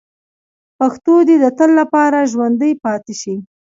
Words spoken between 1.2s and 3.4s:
دې د تل لپاره ژوندۍ پاتې شي.